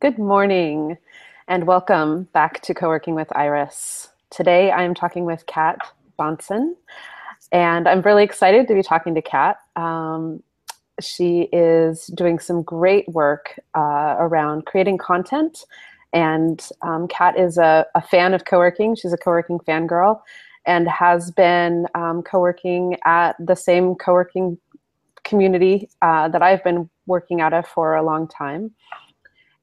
[0.00, 0.96] Good morning
[1.48, 4.06] and welcome back to Co-working with Iris.
[4.30, 5.76] Today I'm talking with Cat
[6.16, 6.76] Johnson
[7.50, 9.58] and I'm really excited to be talking to Cat.
[9.74, 10.40] Um,
[11.00, 15.64] she is doing some great work uh, around creating content
[16.12, 18.94] and um, Cat is a, a, fan of co-working.
[18.94, 20.20] She's a co-working fangirl
[20.64, 24.58] and has been um, co-working at the same co-working
[25.24, 28.70] community uh, that I've been working out of for a long time.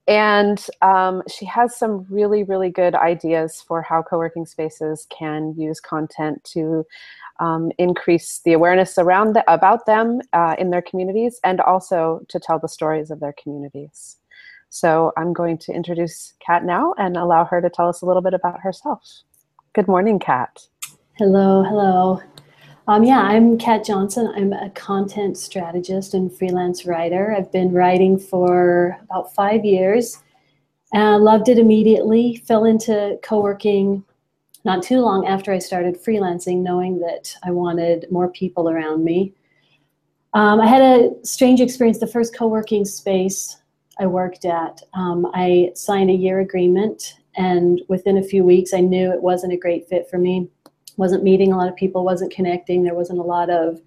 [0.08, 5.80] And um, she has some really, really good ideas for how co-working spaces can use
[5.80, 6.86] content to
[7.40, 12.38] um, increase the awareness around the, about them uh, in their communities and also to
[12.38, 14.16] tell the stories of their communities.
[14.68, 18.22] So I'm going to introduce Cat now and allow her to tell us a little
[18.22, 19.02] bit about herself.
[19.74, 20.66] Good morning, Cat.
[21.18, 22.20] Hello, hello.
[22.88, 24.32] Um, yeah, I'm Cat Johnson.
[24.36, 27.34] I'm a content strategist and freelance writer.
[27.36, 30.22] I've been writing for about five years.
[30.92, 32.36] and loved it immediately.
[32.46, 34.04] Fell into co-working
[34.64, 39.32] not too long after I started freelancing, knowing that I wanted more people around me.
[40.32, 41.98] Um, I had a strange experience.
[41.98, 43.56] The first co-working space
[43.98, 48.80] I worked at, um, I signed a year agreement, and within a few weeks, I
[48.80, 50.48] knew it wasn't a great fit for me
[50.96, 52.82] wasn't meeting a lot of people, wasn't connecting.
[52.82, 53.80] There wasn't a lot of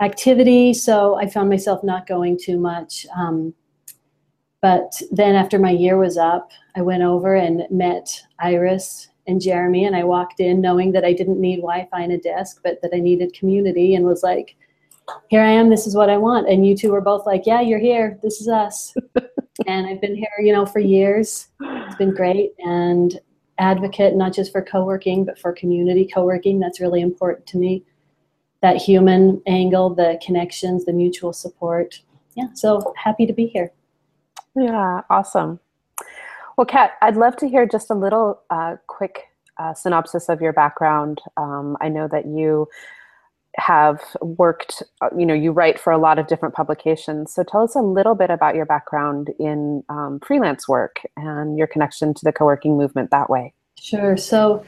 [0.00, 3.06] activity, so I found myself not going too much.
[3.16, 3.54] Um,
[4.62, 9.84] but then after my year was up, I went over and met Iris and Jeremy,
[9.84, 12.92] and I walked in knowing that I didn't need Wi-Fi and a desk, but that
[12.94, 14.56] I needed community, and was like,
[15.28, 15.70] "Here I am.
[15.70, 18.18] This is what I want." And you two were both like, "Yeah, you're here.
[18.22, 18.94] This is us."
[19.66, 21.48] and I've been here, you know, for years.
[21.60, 23.18] It's been great, and
[23.60, 26.58] advocate, not just for co-working, but for community co-working.
[26.58, 27.84] That's really important to me.
[28.62, 32.00] That human angle, the connections, the mutual support.
[32.34, 33.72] Yeah, so happy to be here.
[34.56, 35.60] Yeah, awesome.
[36.56, 40.52] Well, Cat, I'd love to hear just a little uh, quick uh, synopsis of your
[40.52, 41.20] background.
[41.36, 42.68] Um, I know that you
[43.56, 47.34] have worked, uh, you know, you write for a lot of different publications.
[47.34, 51.66] So tell us a little bit about your background in um, freelance work and your
[51.66, 53.52] connection to the co-working movement that way.
[53.78, 54.16] Sure.
[54.16, 54.64] So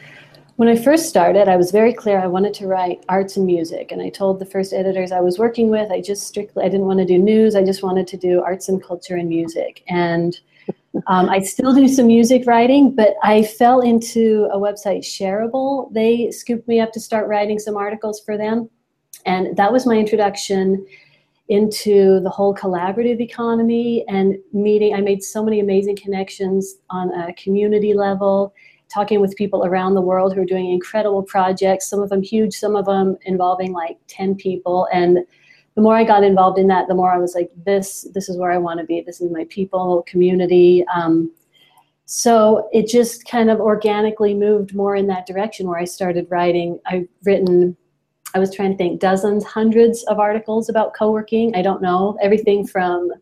[0.56, 3.90] when I first started, I was very clear I wanted to write arts and music.
[3.92, 6.86] And I told the first editors I was working with, I just strictly, I didn't
[6.86, 7.54] want to do news.
[7.54, 9.82] I just wanted to do arts and culture and music.
[9.88, 10.38] And
[11.06, 15.92] um, I still do some music writing, but I fell into a website, Shareable.
[15.92, 18.68] They scooped me up to start writing some articles for them.
[19.24, 20.84] And that was my introduction
[21.48, 24.94] into the whole collaborative economy and meeting.
[24.94, 28.54] I made so many amazing connections on a community level,
[28.92, 32.54] talking with people around the world who are doing incredible projects, some of them huge,
[32.54, 34.88] some of them involving like 10 people.
[34.92, 35.18] And
[35.74, 38.36] the more I got involved in that, the more I was like, this, this is
[38.36, 39.00] where I want to be.
[39.00, 40.84] This is my people, community.
[40.94, 41.32] Um,
[42.04, 46.78] so it just kind of organically moved more in that direction where I started writing.
[46.86, 47.76] I've written
[48.34, 51.54] I was trying to think dozens, hundreds of articles about co-working.
[51.54, 53.12] I don't know everything from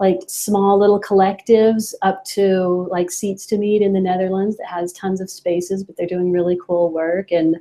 [0.00, 5.30] like small little collectives up to like Seats2meet in the Netherlands that has tons of
[5.30, 7.56] spaces, but they're doing really cool work and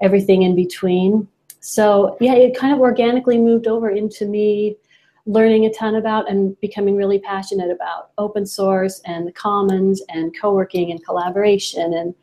[0.00, 1.28] everything in between.
[1.66, 4.76] So yeah, it kind of organically moved over into me
[5.24, 10.38] learning a ton about and becoming really passionate about open source and the commons and
[10.38, 12.14] co-working and collaboration and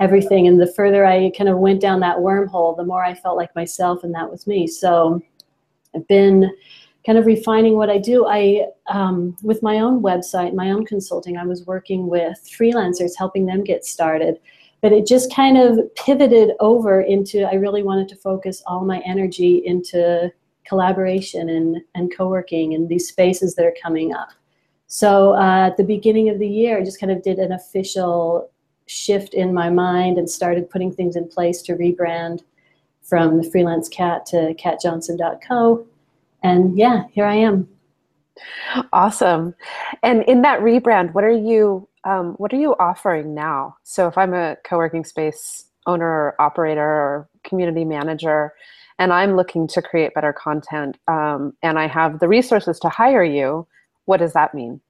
[0.00, 0.46] everything.
[0.46, 3.54] And the further I kind of went down that wormhole, the more I felt like
[3.54, 4.66] myself, and that was me.
[4.66, 5.22] So
[5.94, 6.50] I've been
[7.04, 8.24] kind of refining what I do.
[8.26, 13.44] I, um, with my own website, my own consulting, I was working with freelancers, helping
[13.44, 14.40] them get started.
[14.86, 19.00] But it just kind of pivoted over into, I really wanted to focus all my
[19.00, 20.32] energy into
[20.64, 24.28] collaboration and, and co-working and these spaces that are coming up.
[24.86, 28.48] So uh, at the beginning of the year, I just kind of did an official
[28.86, 32.44] shift in my mind and started putting things in place to rebrand
[33.02, 35.84] from the freelance cat to catjohnson.co.
[36.44, 37.68] And yeah, here I am.
[38.92, 39.52] Awesome.
[40.04, 43.76] And in that rebrand, what are you um, what are you offering now?
[43.82, 48.52] So if I'm a co-working space owner or operator or community manager,
[48.98, 53.24] and I'm looking to create better content, um, and I have the resources to hire
[53.24, 53.66] you,
[54.04, 54.80] what does that mean?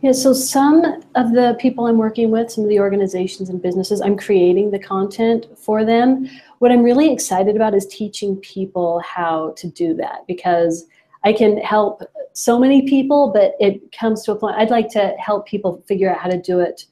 [0.00, 0.84] Yeah, so some
[1.14, 4.80] of the people I'm working with, some of the organizations and businesses, I'm creating the
[4.80, 6.28] content for them.
[6.58, 10.86] What I'm really excited about is teaching people how to do that because
[11.24, 12.02] I can help
[12.34, 16.10] so many people, but it comes to a point, I'd like to help people figure
[16.10, 16.86] out how to do it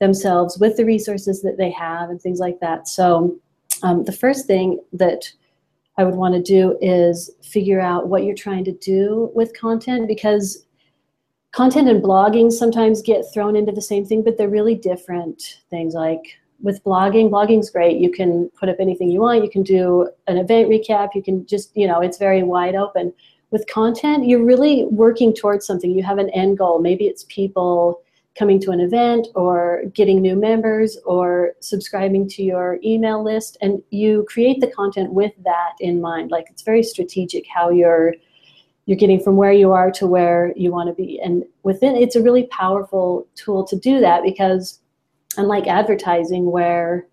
[0.00, 2.88] themselves with the resources that they have and things like that.
[2.88, 3.38] So
[3.82, 5.30] um, the first thing that
[5.98, 10.08] I would want to do is figure out what you're trying to do with content
[10.08, 10.66] because
[11.52, 15.94] content and blogging sometimes get thrown into the same thing, but they're really different things.
[15.94, 17.98] Like with blogging, blogging's great.
[17.98, 19.44] You can put up anything you want.
[19.44, 21.10] You can do an event recap.
[21.14, 23.12] You can just, you know, it's very wide open.
[23.52, 25.90] With content, you're really working towards something.
[25.92, 26.80] You have an end goal.
[26.80, 28.02] Maybe it's people
[28.36, 33.82] coming to an event or getting new members or subscribing to your email list and
[33.90, 38.14] you create the content with that in mind like it's very strategic how you're
[38.86, 42.16] you're getting from where you are to where you want to be and within it's
[42.16, 44.80] a really powerful tool to do that because
[45.36, 47.06] unlike advertising where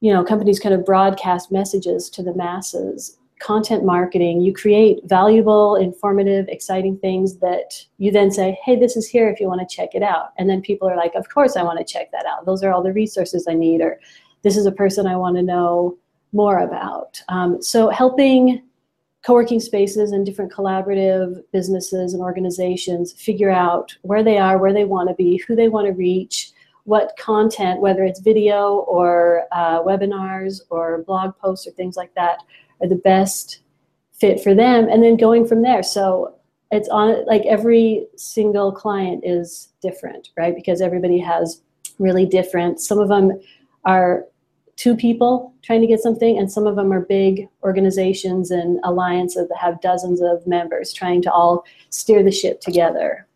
[0.00, 5.76] you know companies kind of broadcast messages to the masses content marketing, you create valuable,
[5.76, 9.76] informative, exciting things that you then say, hey, this is here if you want to
[9.76, 10.32] check it out.
[10.38, 12.46] And then people are like, of course I want to check that out.
[12.46, 14.00] Those are all the resources I need, or
[14.42, 15.96] this is a person I want to know
[16.32, 17.22] more about.
[17.28, 18.62] Um, so helping
[19.24, 24.84] co-working spaces and different collaborative businesses and organizations figure out where they are, where they
[24.84, 26.52] want to be, who they want to reach,
[26.84, 32.38] what content, whether it's video or uh, webinars or blog posts or things like that,
[32.80, 33.60] are the best
[34.12, 35.82] fit for them and then going from there.
[35.82, 36.34] So
[36.70, 40.54] it's on like every single client is different right?
[40.54, 41.62] Because everybody has
[41.98, 43.40] really different some of them
[43.84, 44.24] are
[44.76, 49.48] two people trying to get something and some of them are big organizations and alliances
[49.48, 53.26] that have dozens of members trying to all steer the ship together.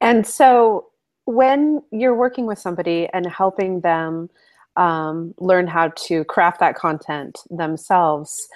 [0.00, 0.86] And so
[1.24, 4.30] when you're working with somebody and helping them
[4.78, 8.48] um, learn how to craft that content themselves.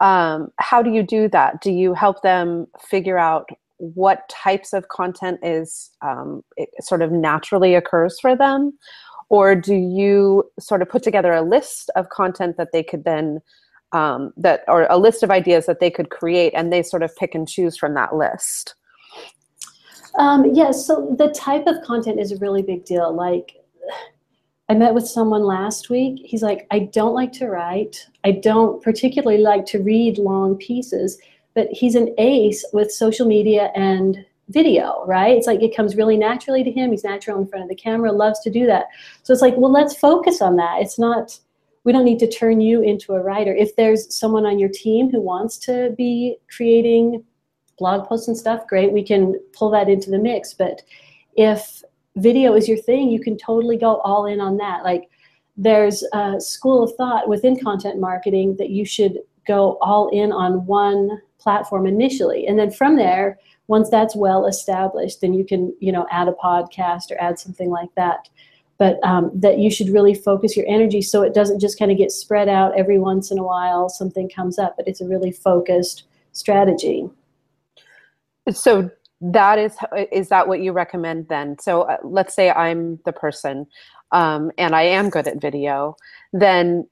[0.00, 1.62] Um, how do you do that?
[1.62, 6.42] Do you help them figure out what types of content is um,
[6.80, 8.78] sort of naturally occurs for them?
[9.30, 13.40] Or do you sort of put together a list of content that they could then
[13.92, 17.14] um, that or a list of ideas that they could create and they sort of
[17.16, 18.74] pick and choose from that list?
[20.18, 23.12] Um, yes, yeah, so the type of content is a really big deal.
[23.14, 23.59] Like
[24.70, 26.20] I met with someone last week.
[26.24, 28.06] He's like, I don't like to write.
[28.22, 31.18] I don't particularly like to read long pieces,
[31.56, 35.36] but he's an ace with social media and video, right?
[35.36, 36.92] It's like it comes really naturally to him.
[36.92, 38.86] He's natural in front of the camera, loves to do that.
[39.24, 40.80] So it's like, well, let's focus on that.
[40.80, 41.36] It's not,
[41.82, 43.52] we don't need to turn you into a writer.
[43.52, 47.24] If there's someone on your team who wants to be creating
[47.76, 50.54] blog posts and stuff, great, we can pull that into the mix.
[50.54, 50.82] But
[51.34, 51.82] if
[52.16, 54.84] video is your thing, you can totally go all in on that.
[54.84, 55.08] Like
[55.56, 60.66] there's a school of thought within content marketing that you should go all in on
[60.66, 62.46] one platform initially.
[62.46, 66.32] And then from there, once that's well established, then you can, you know, add a
[66.32, 68.28] podcast or add something like that.
[68.78, 71.98] But um, that you should really focus your energy so it doesn't just kind of
[71.98, 75.30] get spread out every once in a while, something comes up, but it's a really
[75.30, 77.08] focused strategy.
[78.50, 78.90] So
[79.20, 79.76] that is
[80.10, 81.56] is that what you recommend then?
[81.60, 83.66] So uh, let's say i'm the person
[84.12, 85.96] um, and i am good at video
[86.32, 86.86] then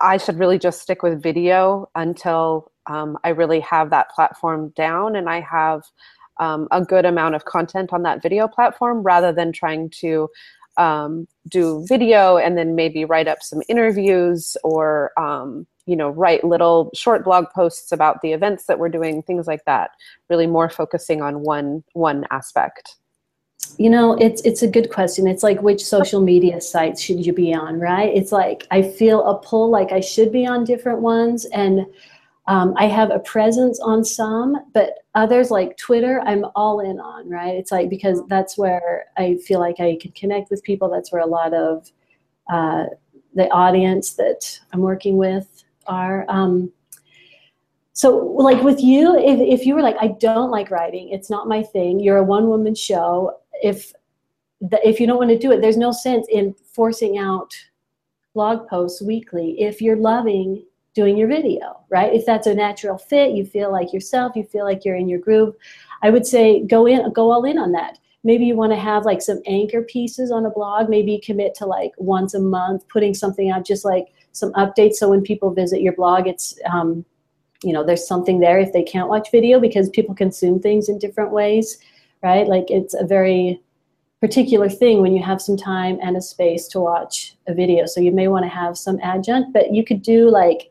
[0.00, 5.16] i should really just stick with video until um, i really have that platform down
[5.16, 5.82] and i have
[6.38, 10.28] um, a good amount of content on that video platform rather than trying to
[10.76, 16.44] um, do video and then maybe write up some interviews or um, you know write
[16.44, 19.90] little short blog posts about the events that we're doing things like that
[20.28, 22.96] really more focusing on one one aspect.
[23.76, 25.26] You know it's it's a good question.
[25.26, 28.14] It's like which social media sites should you be on right?
[28.14, 31.86] It's like i feel a pull like i should be on different ones and
[32.46, 37.28] um, i have a presence on some but others like twitter i'm all in on
[37.28, 37.54] right?
[37.56, 40.88] It's like because that's where i feel like i can connect with people.
[40.90, 41.90] That's where a lot of
[42.52, 42.86] uh,
[43.34, 46.24] the audience that i'm working with are.
[46.28, 46.72] Um,
[47.92, 51.48] so like with you, if, if you were like, I don't like writing, it's not
[51.48, 53.92] my thing, you're a one woman show, if
[54.60, 57.52] the, if you don't want to do it, there's no sense in forcing out
[58.34, 62.14] blog posts weekly if you're loving doing your video, right?
[62.14, 65.20] If that's a natural fit, you feel like yourself, you feel like you're in your
[65.20, 65.54] groove,
[66.02, 67.98] I would say go in, go all in on that.
[68.22, 71.66] Maybe you want to have like some anchor pieces on a blog, maybe commit to
[71.66, 74.94] like once a month, putting something out just like some updates.
[74.94, 77.04] So when people visit your blog, it's um,
[77.62, 80.98] you know there's something there if they can't watch video because people consume things in
[80.98, 81.78] different ways,
[82.22, 82.46] right?
[82.46, 83.60] Like it's a very
[84.20, 87.86] particular thing when you have some time and a space to watch a video.
[87.86, 90.70] So you may want to have some adjunct, but you could do like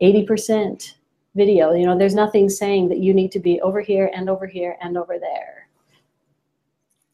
[0.00, 0.94] 80%
[1.34, 1.74] video.
[1.74, 4.76] You know, there's nothing saying that you need to be over here and over here
[4.80, 5.68] and over there.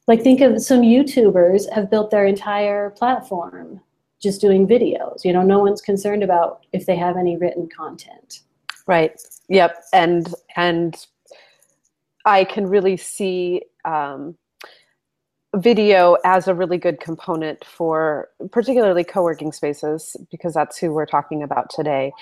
[0.07, 3.81] Like think of some YouTubers have built their entire platform
[4.25, 5.25] just doing videos.
[5.25, 8.41] You know, no one's concerned about if they have any written content.
[8.89, 9.13] Right.
[9.49, 9.77] Yep.
[9.93, 11.07] And and
[12.25, 14.37] I can really see um,
[15.55, 21.43] video as a really good component for particularly co-working spaces because that's who we're talking
[21.43, 22.13] about today.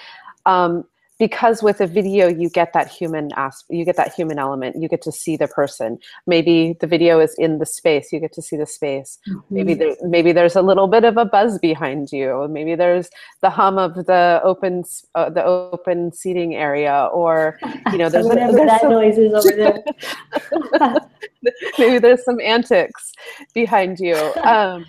[0.44, 0.84] Um,
[1.22, 4.74] because with a video you get that human aspect you get that human element.
[4.82, 6.00] You get to see the person.
[6.26, 8.12] Maybe the video is in the space.
[8.12, 9.20] You get to see the space.
[9.28, 9.54] Mm-hmm.
[9.56, 12.48] maybe there maybe there's a little bit of a buzz behind you.
[12.50, 13.08] Maybe there's
[13.40, 14.82] the hum of the open
[15.14, 17.56] uh, the open seating area or
[17.92, 20.98] you know there's whatever there's that some, noise is over there.
[21.78, 23.12] Maybe there's some antics
[23.54, 24.18] behind you.
[24.42, 24.84] Um,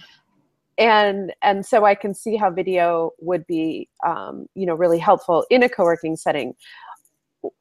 [0.77, 5.45] and and so I can see how video would be um, you know really helpful
[5.49, 6.53] in a co-working setting.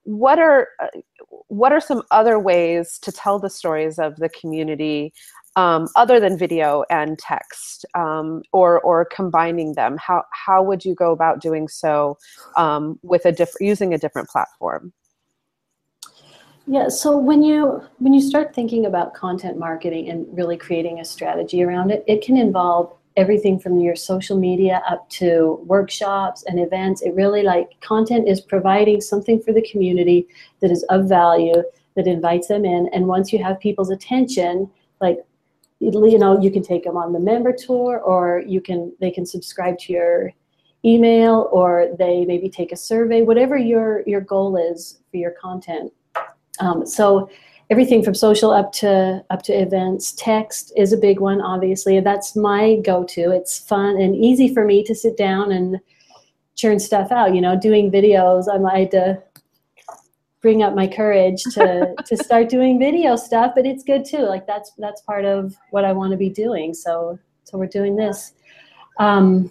[0.05, 0.89] What are uh,
[1.49, 5.13] what are some other ways to tell the stories of the community
[5.57, 9.99] um, other than video and text um, or or combining them?
[9.99, 12.17] How how would you go about doing so
[12.57, 14.93] um, with a different using a different platform?
[16.67, 21.05] Yeah, so when you when you start thinking about content marketing and really creating a
[21.05, 26.59] strategy around it, it can involve everything from your social media up to workshops and
[26.59, 27.03] events.
[27.03, 30.27] It really like content is providing something for the community
[30.61, 31.63] that is of value
[31.95, 32.89] that invites them in.
[32.93, 35.19] And once you have people's attention, like
[35.81, 39.27] you know, you can take them on the member tour, or you can they can
[39.27, 40.33] subscribe to your
[40.85, 43.23] email, or they maybe take a survey.
[43.23, 45.93] Whatever your your goal is for your content.
[46.61, 47.29] Um, so
[47.73, 50.13] everything from social up to up to events.
[50.13, 51.99] Text is a big one, obviously.
[52.01, 53.31] That's my go-to.
[53.31, 55.81] It's fun and easy for me to sit down and
[56.55, 57.35] churn stuff out.
[57.35, 59.23] You know, doing videos, I'm, I had to
[60.43, 64.27] bring up my courage to to start doing video stuff, but it's good too.
[64.29, 66.75] Like that's that's part of what I want to be doing.
[66.75, 68.35] So so we're doing this.
[68.99, 69.51] Um,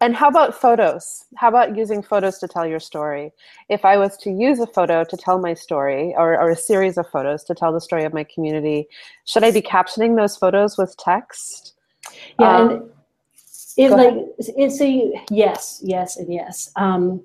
[0.00, 1.24] and how about photos?
[1.36, 3.32] How about using photos to tell your story?
[3.68, 6.98] If I was to use a photo to tell my story, or, or a series
[6.98, 8.88] of photos to tell the story of my community,
[9.24, 11.74] should I be captioning those photos with text?
[12.38, 12.90] Yeah, um, and
[13.76, 16.70] it like it's a yes, yes, and yes.
[16.76, 17.24] Um,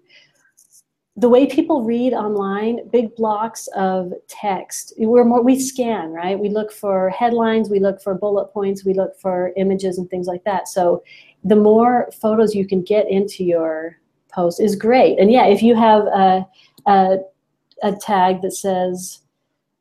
[1.16, 4.94] the way people read online, big blocks of text.
[4.98, 6.40] We're more we scan, right?
[6.40, 10.26] We look for headlines, we look for bullet points, we look for images and things
[10.26, 10.68] like that.
[10.68, 11.04] So
[11.44, 13.98] the more photos you can get into your
[14.32, 15.20] post is great.
[15.20, 16.48] And yeah, if you have a,
[16.88, 17.18] a,
[17.84, 19.20] a tag that says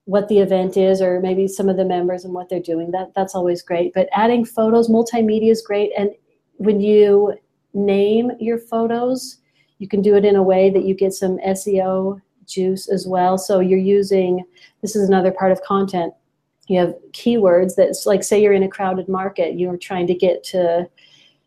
[0.04, 3.12] what the event is or maybe some of the members and what they're doing, that
[3.14, 3.94] that's always great.
[3.94, 5.92] But adding photos, multimedia is great.
[5.96, 6.10] And
[6.56, 7.34] when you
[7.72, 9.38] name your photos,
[9.78, 13.38] you can do it in a way that you get some SEO juice as well.
[13.38, 14.44] So you're using,
[14.80, 16.12] this is another part of content.
[16.68, 20.44] You have keywords that's like, say you're in a crowded market, you're trying to get
[20.44, 20.88] to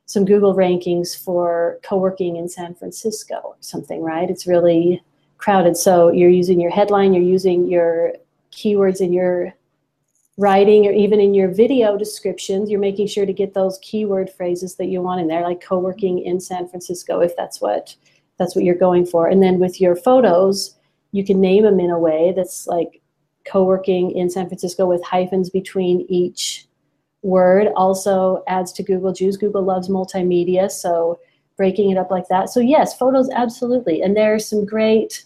[0.06, 4.30] some Google rankings for co-working in San Francisco or something, right?
[4.30, 5.04] It's really
[5.38, 5.78] crowded.
[5.78, 8.14] So you're using your headline, you're using your
[8.52, 9.54] keywords in your
[10.38, 14.76] writing or even in your video descriptions, you're making sure to get those keyword phrases
[14.76, 17.96] that you want in there, like co-working in San Francisco, if that's what
[18.38, 19.28] that's what you're going for.
[19.28, 20.76] And then with your photos,
[21.14, 23.02] you can name them in a way that's like
[23.46, 26.68] co-working in San Francisco with hyphens between each
[27.26, 29.36] word also adds to Google Juice.
[29.36, 31.20] Google loves multimedia, so
[31.58, 32.50] breaking it up like that.
[32.50, 34.02] So yes, photos absolutely.
[34.02, 35.26] And there's some great.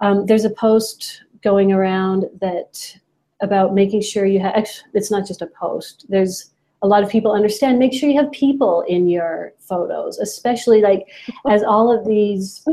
[0.00, 2.96] Um, there's a post going around that
[3.40, 4.68] about making sure you have.
[4.94, 6.06] It's not just a post.
[6.08, 6.50] There's
[6.82, 7.78] a lot of people understand.
[7.78, 11.06] Make sure you have people in your photos, especially like
[11.48, 12.64] as all of these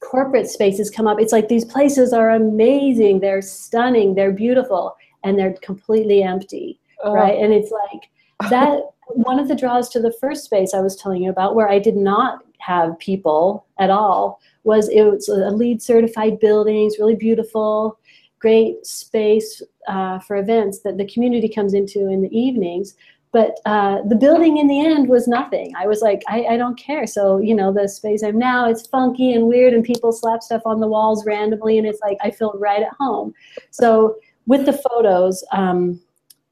[0.00, 1.20] corporate spaces come up.
[1.20, 3.20] It's like these places are amazing.
[3.20, 4.14] They're stunning.
[4.14, 7.14] They're beautiful, and they're completely empty oh.
[7.14, 7.38] right?
[7.38, 8.80] And it's like that.
[9.14, 11.78] one of the draws to the first space I was telling you about, where I
[11.78, 16.86] did not have people at all, was it was a LEED certified building.
[16.86, 17.98] It's really beautiful,
[18.38, 22.94] great space uh, for events that the community comes into in the evenings.
[23.32, 25.72] But uh, the building in the end was nothing.
[25.76, 27.06] I was like, I, I don't care.
[27.06, 30.62] So, you know, the space I'm now, it's funky and weird, and people slap stuff
[30.66, 33.32] on the walls randomly, and it's like I feel right at home.
[33.70, 34.16] So,
[34.46, 36.00] with the photos, um,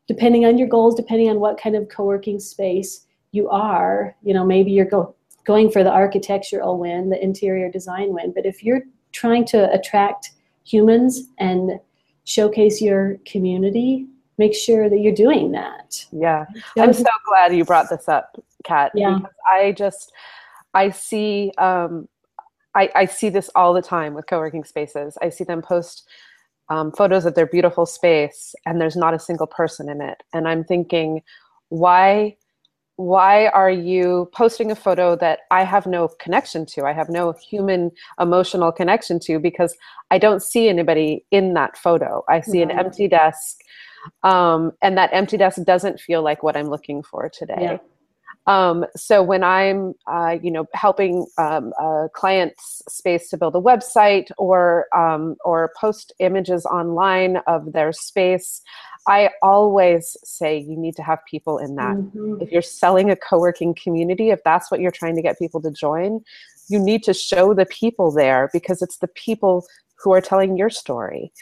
[0.08, 4.44] depending on your goals, depending on what kind of co-working space you are, you know,
[4.44, 8.32] maybe you're go, going for the architectural win, the interior design win.
[8.34, 10.32] But if you're trying to attract
[10.64, 11.78] humans and
[12.24, 14.06] showcase your community,
[14.38, 16.04] make sure that you're doing that.
[16.10, 16.46] Yeah.
[16.78, 18.92] I'm so glad you brought this up, Cat.
[18.94, 19.18] Yeah.
[19.50, 20.12] I just
[20.74, 22.08] I see um
[22.74, 25.18] I, I see this all the time with co-working spaces.
[25.20, 26.06] I see them post
[26.70, 30.48] um, photos of their beautiful space and there's not a single person in it and
[30.48, 31.22] i'm thinking
[31.68, 32.36] why
[32.98, 36.84] why are you posting a photo that I have no connection to?
[36.84, 39.76] I have no human emotional connection to because
[40.10, 42.24] I don't see anybody in that photo.
[42.28, 43.60] I see an empty desk,
[44.24, 47.54] um, and that empty desk doesn't feel like what I'm looking for today.
[47.60, 47.78] Yeah.
[48.48, 53.60] Um, so when I'm, uh, you know, helping um, a client's space to build a
[53.60, 58.62] website or um, or post images online of their space,
[59.06, 61.96] I always say you need to have people in that.
[61.96, 62.40] Mm-hmm.
[62.40, 65.70] If you're selling a co-working community, if that's what you're trying to get people to
[65.70, 66.20] join,
[66.68, 69.66] you need to show the people there because it's the people
[69.98, 71.32] who are telling your story.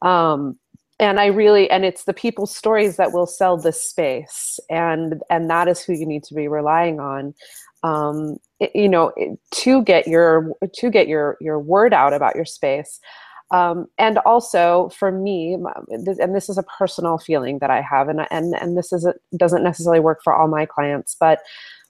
[0.00, 0.58] Um,
[0.98, 5.50] and I really and it's the people's stories that will sell this space, and and
[5.50, 7.34] that is who you need to be relying on.
[7.82, 9.12] Um, it, you know,
[9.52, 12.98] to get your to get your your word out about your space.
[13.52, 15.56] Um, and also for me,
[15.88, 19.14] and this is a personal feeling that I have, and and and this is a,
[19.36, 21.40] doesn't necessarily work for all my clients, but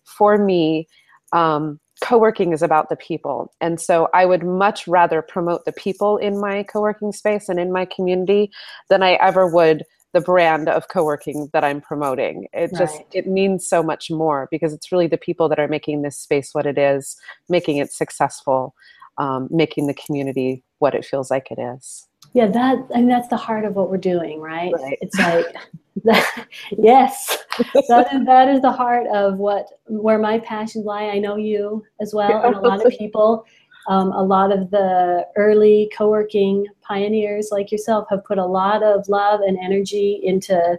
[0.05, 0.89] for me,
[1.33, 6.17] um, co-working is about the people, and so I would much rather promote the people
[6.19, 8.51] in my co-working space and in my community
[8.89, 12.47] than I ever would the brand of co-working that I'm promoting.
[12.53, 12.79] It right.
[12.79, 16.19] just it means so much more because it's really the people that are making this
[16.19, 17.17] space what it is,
[17.49, 18.75] making it successful
[19.19, 22.09] um, making the community what it feels like it is.
[22.33, 24.73] Yeah, that I mean that's the heart of what we're doing, right?
[24.73, 24.99] right.
[25.01, 25.47] It's like
[26.79, 27.39] yes,
[27.89, 31.05] that is that is the heart of what where my passions lie.
[31.05, 33.45] I know you as well, and a lot of people.
[33.89, 39.09] Um, a lot of the early co-working pioneers like yourself have put a lot of
[39.09, 40.77] love and energy into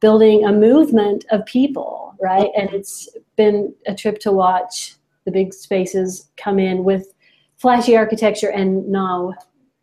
[0.00, 2.48] building a movement of people, right?
[2.56, 4.94] And it's been a trip to watch
[5.26, 7.12] the big spaces come in with
[7.58, 9.34] flashy architecture and now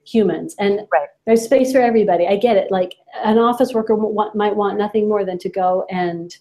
[0.05, 0.55] humans.
[0.59, 1.07] And right.
[1.25, 2.27] there's space for everybody.
[2.27, 2.71] I get it.
[2.71, 3.95] Like an office worker
[4.33, 6.35] might want nothing more than to go and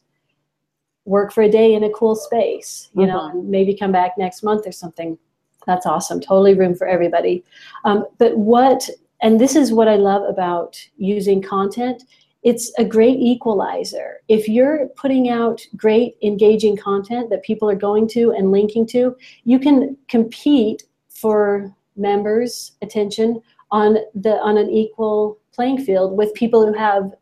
[1.04, 3.10] work for a day in a cool space you mm-hmm.
[3.10, 5.18] know and maybe come back next month or something.
[5.66, 6.20] That's awesome.
[6.20, 7.44] Totally room for everybody.
[7.84, 8.88] Um, but what
[9.22, 12.04] and this is what i love about using content.
[12.42, 14.20] It's a great equalizer.
[14.28, 19.16] If you're putting out great engaging content that people are going to and linking to
[19.44, 23.40] you can compete for members' attention
[23.74, 27.12] on the on an equal playing field with people who have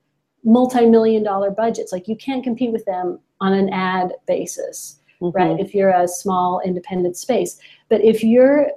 [0.45, 1.93] multi-million dollar budgets.
[1.93, 5.35] Like you can't compete with them on an ad basis, mm-hmm.
[5.35, 5.59] right?
[5.59, 7.59] If you're a small independent space.
[7.88, 8.71] But if you're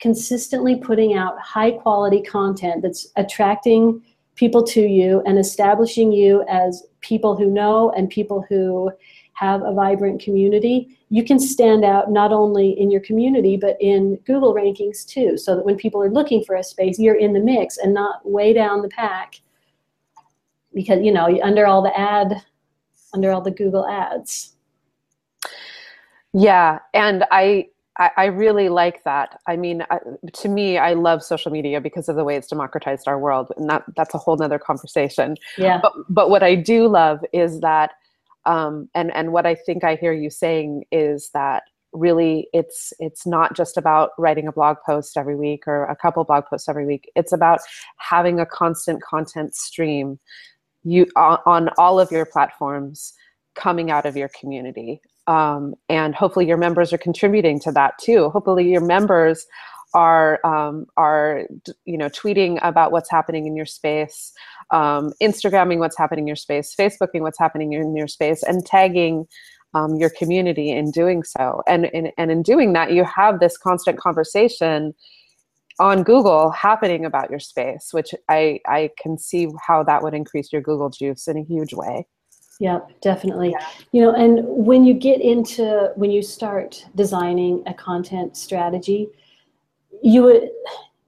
[0.00, 4.02] consistently putting out high quality content that's attracting
[4.34, 8.92] people to you and establishing you as people who know and people who
[9.34, 14.16] have a vibrant community, you can stand out not only in your community but in
[14.26, 15.36] Google rankings too.
[15.36, 18.28] So that when people are looking for a space, you're in the mix and not
[18.28, 19.40] way down the pack
[20.72, 22.42] because you know under all the ad,
[23.12, 24.56] under all the Google ads.
[26.32, 29.40] Yeah, and I I, really like that.
[29.46, 29.84] I mean,
[30.32, 33.70] to me, I love social media because of the way it's democratized our world, and
[33.70, 35.36] that that's a whole nother conversation.
[35.56, 35.78] Yeah.
[35.80, 37.92] But but what I do love is that
[38.46, 43.26] um, and and what I think I hear you saying is that really it's it's
[43.26, 46.86] not just about writing a blog post every week or a couple blog posts every
[46.86, 47.10] week.
[47.14, 47.60] It's about
[47.98, 50.18] having a constant content stream
[50.82, 53.14] you on, on all of your platforms
[53.54, 55.00] coming out of your community.
[55.26, 58.28] Um, and hopefully your members are contributing to that too.
[58.30, 59.46] Hopefully your members
[59.94, 61.46] are um, are
[61.84, 64.32] you know tweeting about what's happening in your space,
[64.70, 69.26] um, Instagramming what's happening in your space, Facebooking what's happening in your space, and tagging
[69.74, 71.62] um, your community in doing so.
[71.66, 74.94] And, and and in doing that, you have this constant conversation
[75.78, 80.52] on Google happening about your space, which I I can see how that would increase
[80.52, 82.06] your Google juice in a huge way.
[82.60, 83.50] Yep, definitely.
[83.50, 83.66] Yeah.
[83.90, 89.08] You know, and when you get into when you start designing a content strategy,
[90.04, 90.50] you would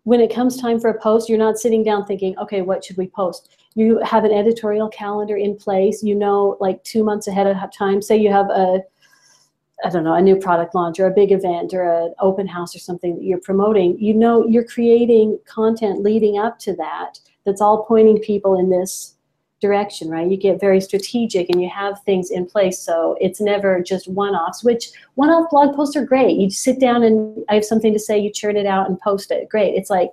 [0.04, 2.96] when it comes time for a post you're not sitting down thinking okay what should
[2.96, 3.56] we post?
[3.74, 6.02] You have an editorial calendar in place.
[6.02, 8.00] You know like two months ahead of time.
[8.00, 8.80] Say you have a
[9.84, 12.74] i don't know a new product launch or a big event or an open house
[12.74, 17.60] or something that you're promoting you know you're creating content leading up to that that's
[17.60, 19.15] all pointing people in this
[19.60, 20.30] direction, right?
[20.30, 22.78] You get very strategic and you have things in place.
[22.78, 26.36] So it's never just one offs, which one off blog posts are great.
[26.36, 29.30] You sit down and I have something to say, you churn it out and post
[29.30, 29.48] it.
[29.48, 29.74] Great.
[29.74, 30.12] It's like,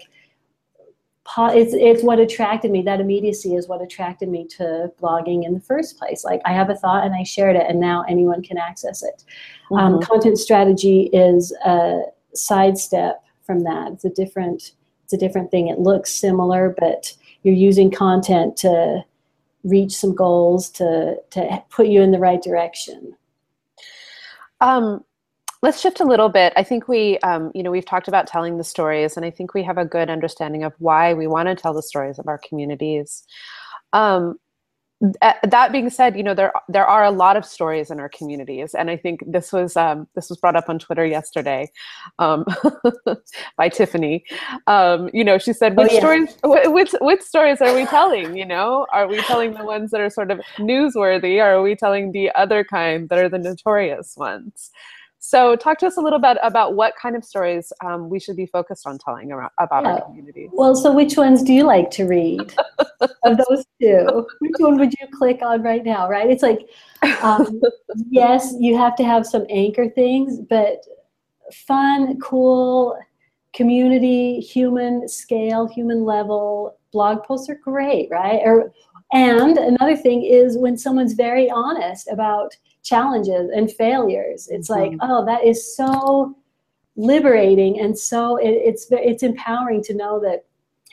[1.38, 2.82] it's, it's what attracted me.
[2.84, 6.24] That immediacy is what attracted me to blogging in the first place.
[6.24, 9.24] Like I have a thought and I shared it, and now anyone can access it.
[9.72, 9.96] Um, mm-hmm.
[9.96, 12.02] Um, content strategy is a
[12.34, 13.94] sidestep from that.
[13.94, 14.74] It's a different,
[15.06, 15.70] it's a different thing.
[15.70, 19.04] It looks similar, but you're using content to
[19.64, 23.16] reach some goals to to put you in the right direction
[24.62, 25.04] Um,
[25.62, 26.54] let's shift a little bit.
[26.56, 29.54] I think we, um, you know, we've talked about telling the stories, and I think
[29.54, 32.38] we have a good understanding of why we want to tell the stories of our
[32.38, 33.24] communities.
[33.94, 34.38] Um,
[35.44, 38.74] that being said, you know there there are a lot of stories in our communities,
[38.74, 41.70] and I think this was um, this was brought up on Twitter yesterday
[42.20, 42.46] um,
[43.58, 44.24] by Tiffany.
[44.68, 46.00] Um, you know, she said, "Which oh, yeah.
[46.00, 46.38] stories?
[46.44, 48.38] Which which stories are we telling?
[48.38, 51.76] You know, are we telling the ones that are sort of newsworthy, or are we
[51.76, 54.72] telling the other kind that are the notorious ones?"
[55.26, 58.36] So, talk to us a little bit about what kind of stories um, we should
[58.36, 59.94] be focused on telling around, about yeah.
[59.94, 60.50] our community.
[60.52, 62.54] Well, so which ones do you like to read
[63.24, 64.28] of those two?
[64.40, 66.10] Which one would you click on right now?
[66.10, 66.30] Right?
[66.30, 66.68] It's like,
[67.22, 67.62] um,
[68.10, 70.86] yes, you have to have some anchor things, but
[71.54, 73.00] fun, cool,
[73.54, 78.42] community, human scale, human level blog posts are great, right?
[78.44, 78.74] Or
[79.14, 84.48] and another thing is when someone's very honest about challenges and failures.
[84.52, 84.98] It's mm-hmm.
[84.98, 86.36] like, oh, that is so
[86.96, 90.46] liberating and so it, it's it's empowering to know that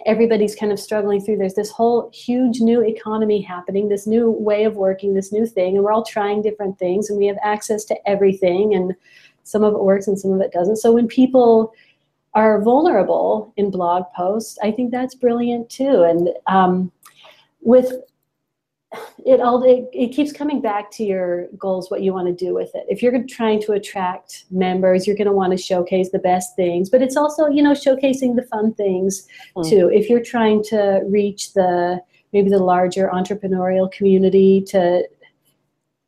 [0.07, 4.65] everybody's kind of struggling through there's this whole huge new economy happening this new way
[4.65, 7.85] of working this new thing and we're all trying different things and we have access
[7.85, 8.95] to everything and
[9.43, 11.75] some of it works and some of it doesn't so when people
[12.33, 16.91] are vulnerable in blog posts i think that's brilliant too and um,
[17.61, 17.93] with
[19.25, 22.55] it all it, it keeps coming back to your goals what you want to do
[22.55, 22.85] with it.
[22.89, 26.91] If you're trying to attract members you're going to want to showcase the best things
[26.91, 29.27] but it's also you know showcasing the fun things
[29.57, 29.69] mm.
[29.69, 29.91] too.
[29.91, 32.01] If you're trying to reach the
[32.33, 35.09] maybe the larger entrepreneurial community to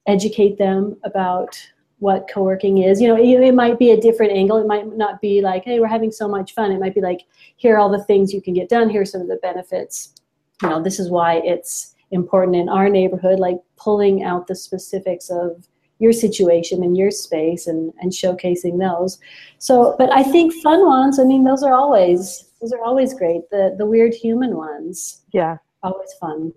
[0.06, 1.56] educate them about
[2.00, 4.56] what co-working is you know it, it might be a different angle.
[4.56, 6.72] It might not be like hey we're having so much fun.
[6.72, 7.20] It might be like
[7.56, 8.90] here are all the things you can get done.
[8.90, 10.14] Here are some of the benefits.
[10.62, 15.30] You know this is why it's important in our neighborhood, like pulling out the specifics
[15.30, 15.66] of
[15.98, 19.18] your situation and your space and, and showcasing those.
[19.58, 23.48] So, but I think fun ones, I mean, those are always, those are always great.
[23.50, 25.22] The, the weird human ones.
[25.32, 25.58] Yeah.
[25.82, 26.52] Always fun.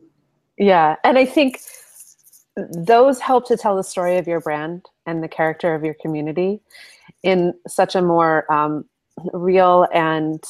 [0.57, 0.95] Yeah.
[1.03, 1.59] And I think
[2.55, 6.61] those help to tell the story of your brand and the character of your community
[7.21, 8.85] in such a more um,
[9.33, 10.43] real and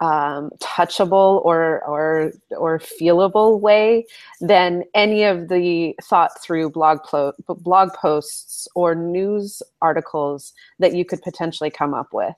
[0.00, 4.06] um, touchable or or or feelable way
[4.40, 11.04] than any of the thought through blog plo- blog posts or news articles that you
[11.04, 12.36] could potentially come up with.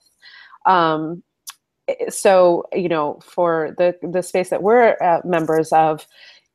[0.66, 1.22] Um,
[2.08, 6.06] so you know, for the the space that we're uh, members of,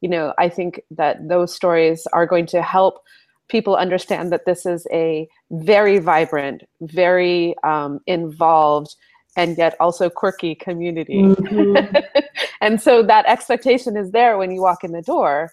[0.02, 3.04] you know, I think that those stories are going to help
[3.50, 8.96] people understand that this is a very vibrant, very um, involved
[9.36, 11.22] and yet also quirky community.
[11.22, 11.98] Mm-hmm.
[12.62, 15.52] and so that expectation is there when you walk in the door.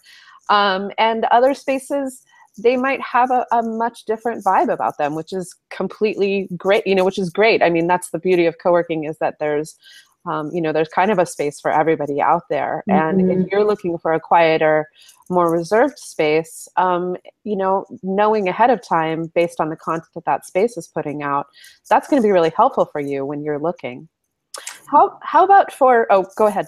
[0.49, 2.23] Um, and other spaces,
[2.59, 6.95] they might have a, a, much different vibe about them, which is completely great, you
[6.95, 7.63] know, which is great.
[7.63, 9.77] I mean, that's the beauty of co-working is that there's
[10.27, 12.83] um, you know, there's kind of a space for everybody out there.
[12.89, 13.21] Mm-hmm.
[13.21, 13.49] And if mm-hmm.
[13.51, 14.89] you're looking for a quieter,
[15.29, 20.25] more reserved space, um, you know, knowing ahead of time based on the content that
[20.27, 21.47] that space is putting out,
[21.89, 24.09] that's going to be really helpful for you when you're looking.
[24.91, 26.67] How, how about for, oh, go ahead.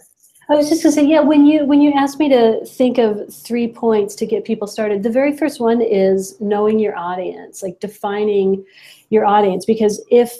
[0.51, 1.21] I was just gonna say, yeah.
[1.21, 5.03] When you when you asked me to think of three points to get people started,
[5.03, 8.65] the very first one is knowing your audience, like defining
[9.09, 9.65] your audience.
[9.65, 10.35] Because if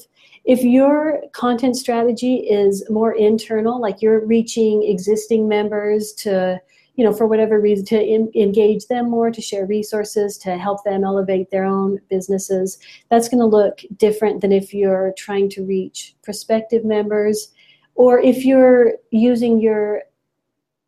[0.45, 6.61] if your content strategy is more internal, like you're reaching existing members to,
[6.97, 10.83] you know, for whatever reason, to in, engage them more, to share resources, to help
[10.85, 12.79] them elevate their own businesses,
[13.09, 17.49] that's going to look different than if you're trying to reach prospective members.
[17.95, 20.03] Or if you're using your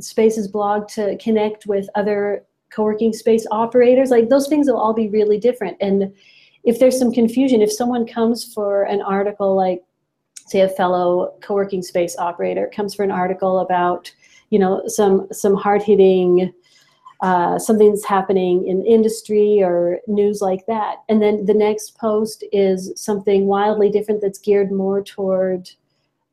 [0.00, 5.08] spaces blog to connect with other co-working space operators like those things will all be
[5.08, 5.76] really different.
[5.80, 6.12] And
[6.64, 9.83] if there's some confusion, if someone comes for an article like,
[10.46, 14.12] say, a fellow co-working space operator comes for an article about,
[14.50, 16.53] you know, some some hard-hitting
[17.20, 22.44] uh, something that's happening in industry or news like that, and then the next post
[22.53, 25.70] is something wildly different that's geared more toward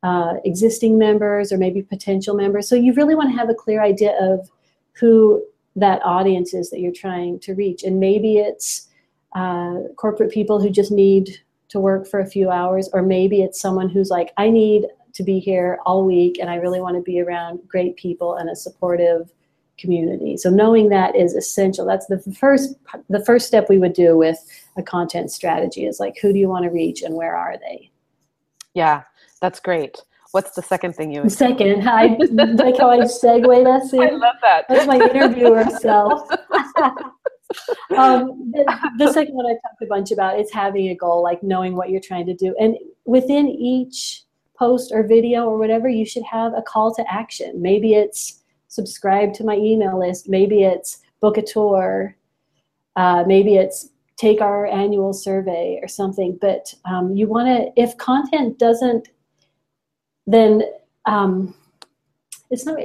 [0.03, 2.67] uh, existing members or maybe potential members.
[2.67, 4.49] So you really want to have a clear idea of
[4.93, 5.43] who
[5.75, 8.89] that audience is that you're trying to reach, and maybe it's
[9.33, 11.37] uh, corporate people who just need
[11.69, 15.23] to work for a few hours, or maybe it's someone who's like, I need to
[15.23, 18.55] be here all week and I really want to be around great people and a
[18.55, 19.31] supportive
[19.77, 20.37] community.
[20.37, 21.85] So knowing that is essential.
[21.85, 22.75] That's the first
[23.09, 24.37] the first step we would do with
[24.77, 27.89] a content strategy is like who do you want to reach and where are they?
[28.73, 29.03] Yeah,
[29.41, 29.97] that's great.
[30.31, 31.27] What's the second thing you?
[31.29, 33.99] Second, I like how I segue that.
[33.99, 34.65] I love that.
[34.69, 36.29] That's my interviewer self.
[37.97, 41.43] um, the, the, second one I talked a bunch about is having a goal, like
[41.43, 42.55] knowing what you're trying to do.
[42.59, 44.23] And within each
[44.57, 47.61] post or video or whatever, you should have a call to action.
[47.61, 50.29] Maybe it's subscribe to my email list.
[50.29, 52.15] Maybe it's book a tour.
[52.95, 56.37] Uh, maybe it's take our annual survey or something.
[56.39, 59.09] But um, you want to, if content doesn't,
[60.27, 60.61] then
[61.05, 61.55] um,
[62.51, 62.79] it's not.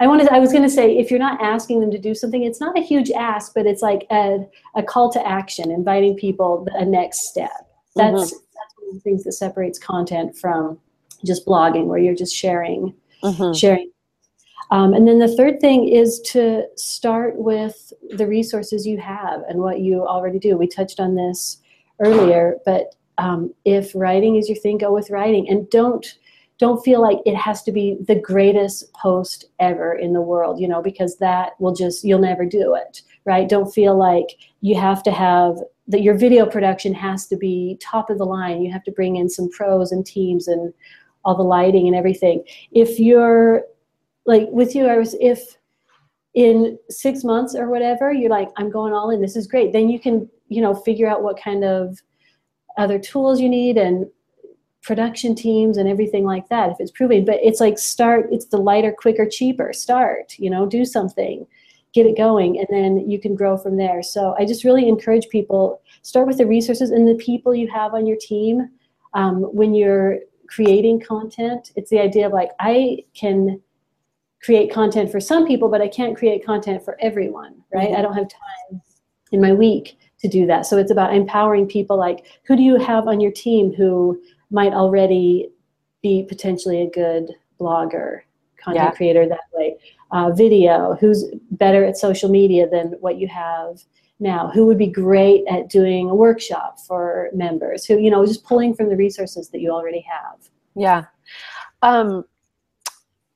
[0.00, 0.28] I wanted.
[0.28, 2.78] I was going to say, if you're not asking them to do something, it's not
[2.78, 7.28] a huge ask, but it's like a, a call to action, inviting people a next
[7.28, 7.50] step.
[7.96, 8.20] That's mm-hmm.
[8.20, 10.78] that's one of the things that separates content from
[11.24, 13.52] just blogging, where you're just sharing, mm-hmm.
[13.52, 13.90] sharing
[14.70, 19.60] um, and then the third thing is to start with the resources you have and
[19.60, 20.56] what you already do.
[20.56, 21.58] We touched on this
[22.00, 26.17] earlier, but um, if writing is your thing, go with writing, and don't
[26.58, 30.66] don't feel like it has to be the greatest post ever in the world, you
[30.66, 33.48] know, because that will just you'll never do it, right?
[33.48, 38.10] Don't feel like you have to have that your video production has to be top
[38.10, 38.60] of the line.
[38.60, 40.74] You have to bring in some pros and teams and
[41.24, 42.44] all the lighting and everything.
[42.72, 43.62] If you're
[44.26, 45.56] like with you, I was if
[46.34, 49.20] in six months or whatever, you're like, I'm going all in.
[49.20, 49.72] This is great.
[49.72, 51.98] Then you can, you know, figure out what kind of
[52.76, 54.06] other tools you need and
[54.88, 57.22] production teams and everything like that if it's proving.
[57.22, 58.28] But it's like start.
[58.32, 59.74] It's the lighter, quicker, cheaper.
[59.74, 60.34] Start.
[60.38, 61.46] You know, do something,
[61.92, 64.02] get it going, and then you can grow from there.
[64.02, 67.92] So I just really encourage people start with the resources and the people you have
[67.92, 68.70] on your team.
[69.12, 73.60] Um, when you're creating content, it's the idea of like I can
[74.42, 77.88] create content for some people, but I can't create content for everyone, right?
[77.88, 77.98] Mm-hmm.
[77.98, 78.80] I don't have time
[79.32, 80.64] in my week to do that.
[80.64, 84.18] So it's about empowering people like who do you have on your team who
[84.50, 85.50] might already
[86.02, 88.20] be potentially a good blogger,
[88.56, 88.90] content yeah.
[88.90, 89.76] creator that way?
[90.10, 93.82] Uh, video, who's better at social media than what you have
[94.20, 94.48] now?
[94.48, 97.84] Who would be great at doing a workshop for members?
[97.84, 100.38] Who, you know, just pulling from the resources that you already have.
[100.74, 101.04] Yeah.
[101.82, 102.24] Um,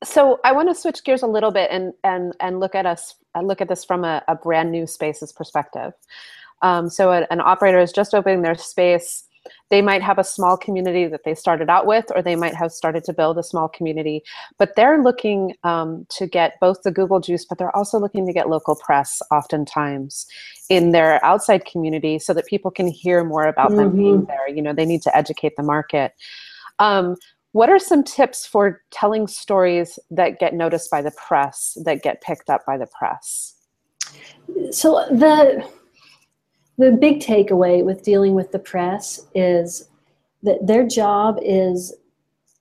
[0.03, 3.15] so I want to switch gears a little bit and and and look at us
[3.41, 5.93] look at this from a, a brand new spaces perspective.
[6.61, 9.23] Um, so a, an operator is just opening their space.
[9.69, 12.71] They might have a small community that they started out with, or they might have
[12.71, 14.23] started to build a small community.
[14.57, 18.33] But they're looking um, to get both the Google juice, but they're also looking to
[18.33, 20.27] get local press oftentimes
[20.69, 23.77] in their outside community so that people can hear more about mm-hmm.
[23.77, 24.49] them being there.
[24.49, 26.13] You know, they need to educate the market.
[26.79, 27.15] Um,
[27.51, 32.21] what are some tips for telling stories that get noticed by the press, that get
[32.21, 33.55] picked up by the press?
[34.71, 35.67] So the
[36.77, 39.89] the big takeaway with dealing with the press is
[40.41, 41.93] that their job is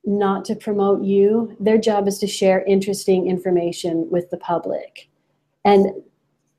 [0.05, 1.57] not to promote you.
[1.61, 5.09] Their job is to share interesting information with the public.
[5.65, 6.03] And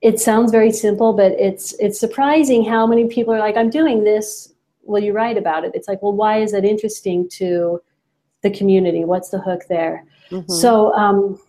[0.02, 4.04] it sounds very simple, but it's it's surprising how many people are like, I'm doing
[4.04, 4.54] this.
[4.84, 5.72] Will you write about it?
[5.76, 7.82] It's like, well, why is that interesting to
[8.42, 9.06] the community?
[9.06, 10.06] What's the hook there?
[10.30, 10.52] Mm-hmm.
[10.52, 11.40] So, um,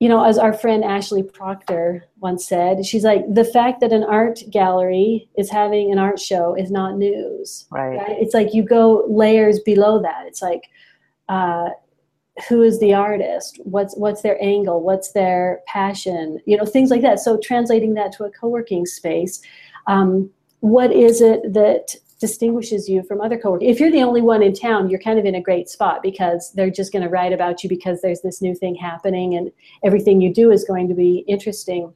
[0.00, 4.02] you know, as our friend Ashley Proctor once said, she's like, the fact that an
[4.02, 7.66] art gallery is having an art show is not news.
[7.70, 7.98] Right.
[7.98, 8.16] right?
[8.18, 10.26] It's like you go layers below that.
[10.26, 10.70] It's like,
[11.28, 11.68] uh,
[12.48, 13.60] who is the artist?
[13.64, 14.82] What's what's their angle?
[14.82, 16.40] What's their passion?
[16.46, 17.20] You know, things like that.
[17.20, 19.42] So translating that to a co-working space,
[19.86, 23.68] um, what is it that distinguishes you from other coworkers.
[23.68, 26.52] If you're the only one in town, you're kind of in a great spot because
[26.52, 29.50] they're just going to write about you because there's this new thing happening and
[29.82, 31.92] everything you do is going to be interesting.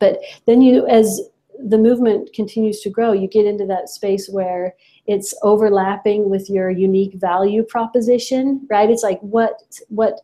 [0.00, 1.20] But then you, as
[1.58, 4.74] the movement continues to grow, you get into that space where
[5.06, 8.90] it's overlapping with your unique value proposition, right?
[8.90, 10.20] It's like what what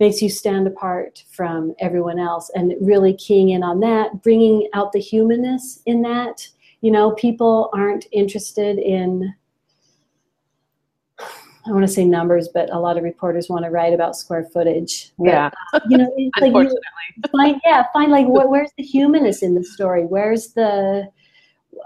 [0.00, 4.92] makes you stand apart from everyone else and really keying in on that, bringing out
[4.92, 6.48] the humanness in that
[6.84, 9.34] you know, people aren't interested in,
[11.18, 14.44] I want to say numbers, but a lot of reporters want to write about square
[14.52, 15.12] footage.
[15.16, 15.50] But, yeah.
[15.72, 16.74] Uh, you know, Unfortunately.
[16.74, 16.74] Like
[17.16, 20.04] you find, yeah, find like wh- where's the humanness in the story?
[20.04, 21.08] Where's the,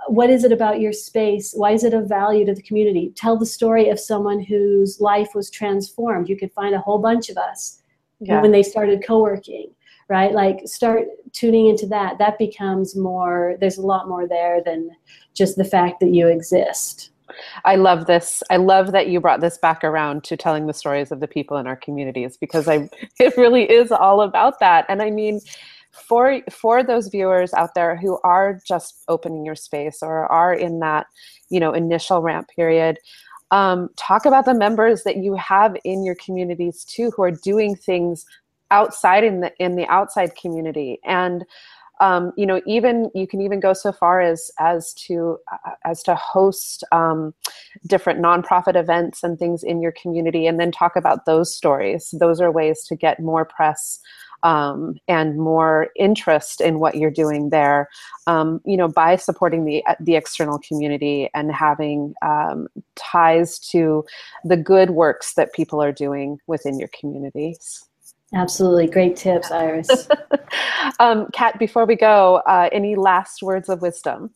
[0.09, 1.53] what is it about your space?
[1.55, 3.13] Why is it of value to the community?
[3.15, 6.29] Tell the story of someone whose life was transformed.
[6.29, 7.83] You could find a whole bunch of us
[8.19, 8.43] yeah.
[8.43, 9.71] when they started co-working
[10.09, 10.33] right?
[10.33, 12.19] Like start tuning into that.
[12.19, 14.91] That becomes more, there's a lot more there than
[15.35, 17.11] just the fact that you exist.
[17.65, 18.43] I love this.
[18.51, 21.59] I love that you brought this back around to telling the stories of the people
[21.59, 22.89] in our communities because I
[23.21, 24.87] it really is all about that.
[24.89, 25.41] And I mean,
[25.93, 30.81] for for those viewers out there who are just opening your space or are in
[30.81, 31.07] that,
[31.51, 32.99] you know, initial ramp period,
[33.51, 37.75] um, talk about the members that you have in your communities too who are doing
[37.77, 38.25] things
[38.71, 41.45] outside in the in the outside community and
[42.01, 46.03] um, you know even you can even go so far as as to uh, as
[46.03, 47.35] to host um,
[47.87, 52.41] different nonprofit events and things in your community and then talk about those stories those
[52.41, 54.01] are ways to get more press
[54.43, 57.89] um, and more interest in what you're doing there,
[58.27, 64.05] um, you know, by supporting the the external community and having um, ties to
[64.45, 67.88] the good works that people are doing within your communities.
[68.35, 70.09] Absolutely, great tips, Iris.
[71.01, 74.31] um, Cat, before we go, uh, any last words of wisdom?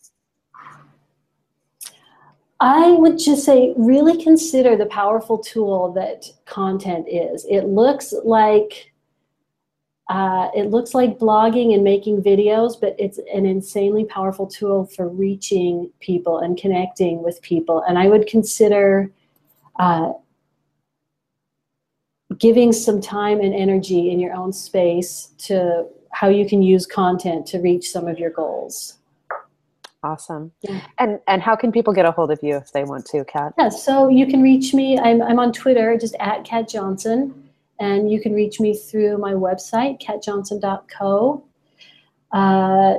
[2.59, 7.45] I would just say, really consider the powerful tool that content is.
[7.49, 8.93] It looks like
[10.09, 15.07] uh, it looks like blogging and making videos, but it's an insanely powerful tool for
[15.07, 17.81] reaching people and connecting with people.
[17.87, 19.11] And I would consider
[19.79, 20.13] uh,
[22.39, 27.45] giving some time and energy in your own space to how you can use content
[27.47, 28.97] to reach some of your goals.
[30.03, 30.51] Awesome.
[30.61, 30.81] Yeah.
[30.99, 33.53] And and how can people get a hold of you if they want to, Cat?
[33.57, 34.99] Yeah, so you can reach me.
[34.99, 37.49] I'm I'm on Twitter, just at Cat Johnson.
[37.79, 41.43] And you can reach me through my website, catjohnson.co.
[42.31, 42.93] Uh,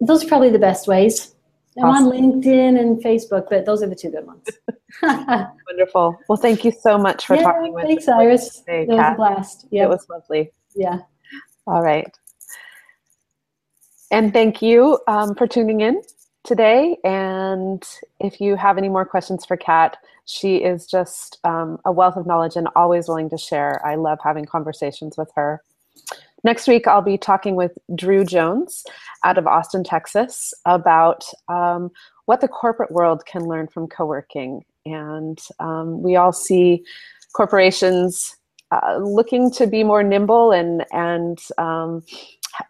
[0.00, 1.34] those are probably the best ways.
[1.78, 2.06] I'm awesome.
[2.08, 4.44] on LinkedIn and Facebook, but those are the two good ones.
[5.02, 6.18] Wonderful.
[6.28, 8.58] Well, thank you so much for yeah, talking with thanks, Iris.
[8.60, 9.12] Today, it was Cat.
[9.12, 9.66] a blast.
[9.70, 9.84] Yeah.
[9.84, 10.50] It was lovely.
[10.74, 10.98] Yeah.
[11.66, 12.10] All right.
[14.10, 16.02] And thank you um, for tuning in
[16.44, 16.96] today.
[17.04, 17.82] And
[18.18, 22.26] if you have any more questions for Cat, she is just um, a wealth of
[22.26, 23.84] knowledge and always willing to share.
[23.86, 25.62] I love having conversations with her.
[26.42, 28.84] Next week, I'll be talking with Drew Jones
[29.24, 31.90] out of Austin, Texas, about um,
[32.24, 34.64] what the corporate world can learn from co working.
[34.86, 36.84] And um, we all see
[37.32, 38.36] corporations
[38.70, 42.04] uh, looking to be more nimble and, and um,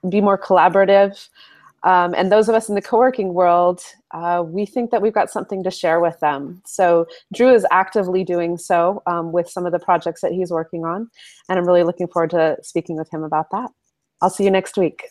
[0.09, 1.29] be more collaborative.
[1.83, 3.81] Um, and those of us in the co-working world,
[4.13, 6.61] uh, we think that we've got something to share with them.
[6.67, 10.85] So Drew is actively doing so um, with some of the projects that he's working
[10.85, 11.09] on,
[11.49, 13.71] and I'm really looking forward to speaking with him about that.
[14.21, 15.05] I'll see you next week.